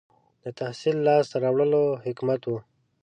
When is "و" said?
2.47-2.51